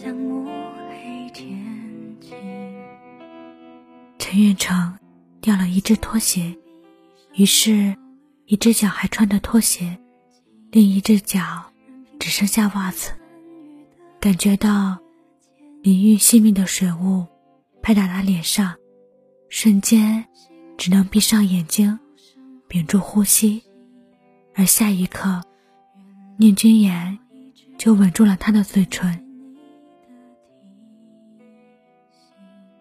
[0.00, 2.32] 像暮黑天气
[4.16, 4.96] 陈远成
[5.40, 6.56] 掉了一只拖鞋
[7.34, 7.96] 于是
[8.46, 9.98] 一只脚还穿着拖鞋
[10.70, 11.40] 另一只脚
[12.20, 13.10] 只剩下袜子。
[14.20, 14.96] 感觉到
[15.82, 17.26] 淋浴细密的水雾
[17.82, 18.76] 拍打他脸上
[19.48, 20.24] 瞬间
[20.76, 21.98] 只能闭上眼睛
[22.68, 23.64] 屏住呼吸。
[24.54, 25.42] 而下一刻
[26.36, 27.18] 宁君言
[27.76, 29.27] 就吻住了他的嘴唇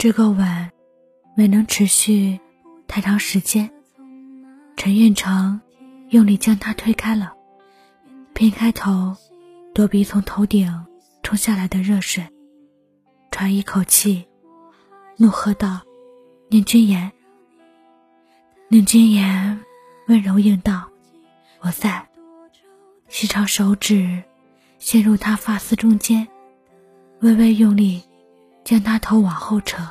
[0.00, 0.70] 这个吻
[1.36, 2.40] 没能持续
[2.88, 3.70] 太长时间，
[4.74, 5.60] 陈运成
[6.08, 7.34] 用力将他推开了，
[8.32, 9.14] 偏开头
[9.74, 10.86] 躲避从头顶
[11.22, 12.26] 冲下来的热水，
[13.30, 14.26] 喘一口气，
[15.18, 15.82] 怒喝道
[16.48, 17.12] ：“宁君言！”
[18.68, 19.60] 宁君言
[20.08, 20.88] 温柔应道
[21.60, 22.08] ：“我在。”
[23.08, 24.24] 细长手指
[24.78, 26.26] 陷入他发丝中间，
[27.20, 28.02] 微微用力。
[28.70, 29.82] 将他头往后扯，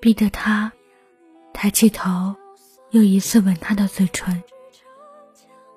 [0.00, 0.70] 逼得他
[1.52, 2.36] 抬起头，
[2.92, 4.40] 又一次吻他的嘴唇。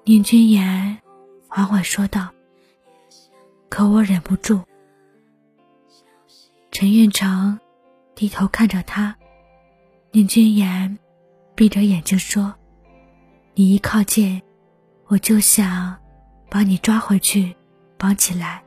[0.03, 0.99] 宁君言
[1.47, 2.29] 缓缓说道
[3.67, 4.61] ：“可我忍不住。”
[6.69, 7.59] 陈运成
[8.13, 9.15] 低头看着他，
[10.11, 10.99] 宁君言
[11.55, 12.53] 闭着眼睛说
[13.57, 14.39] ：“你一靠近，
[15.07, 15.97] 我就想
[16.47, 17.55] 把你抓回去，
[17.97, 18.63] 绑起来，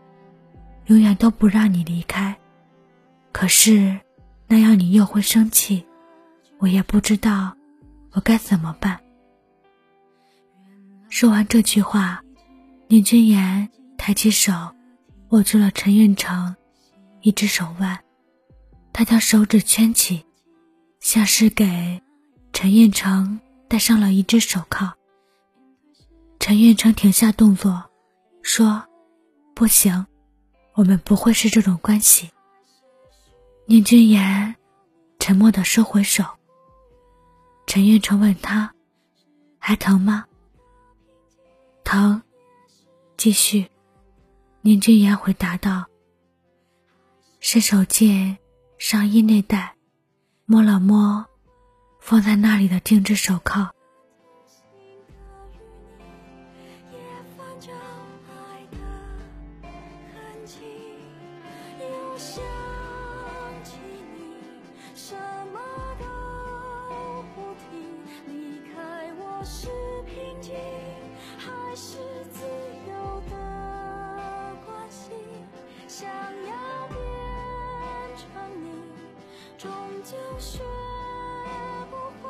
[0.86, 2.36] 永远都不让你离开。”
[3.36, 4.00] 可是，
[4.48, 5.84] 那样你又会生气，
[6.56, 7.54] 我也不知道
[8.12, 8.98] 我该怎么办。
[11.10, 12.22] 说完这句话，
[12.88, 14.74] 宁君言抬起手，
[15.28, 16.56] 握住了陈运成
[17.20, 18.02] 一只手腕，
[18.90, 20.24] 他将手指圈起，
[20.98, 22.00] 像是给
[22.54, 24.94] 陈运成戴上了一只手铐。
[26.40, 27.84] 陈运成停下动作，
[28.40, 28.82] 说
[29.54, 30.06] ：“不行，
[30.72, 32.30] 我们不会是这种关系。”
[33.69, 34.54] 宁君言
[35.19, 36.25] 沉默的收回手。
[37.66, 38.72] 陈运成问他
[39.59, 40.25] ：“还疼吗？”
[41.82, 42.22] 疼。
[43.16, 43.69] 继续。
[44.60, 45.87] 宁君言回答道
[47.41, 48.38] ：“伸手进
[48.78, 49.75] 上衣内袋，
[50.44, 51.26] 摸了摸
[52.00, 53.72] 放在那里的定制手铐。”
[69.48, 69.68] 是
[70.02, 70.54] 平静
[71.38, 71.98] 还是
[72.32, 72.44] 自
[72.88, 73.36] 由的
[74.66, 75.12] 关系？
[75.86, 76.98] 想要变
[78.16, 78.26] 成
[78.64, 78.66] 你
[79.56, 79.70] 终
[80.02, 80.58] 究学
[81.90, 82.28] 不会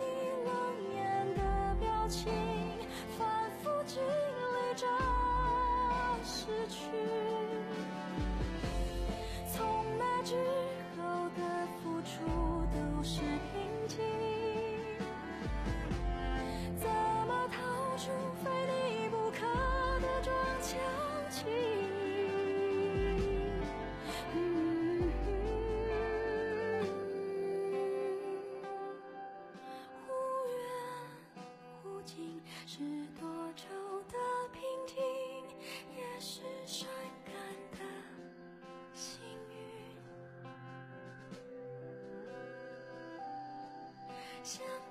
[0.00, 0.04] 你
[0.46, 0.52] 冷
[0.94, 2.53] 眼的表情。
[44.44, 44.83] 想。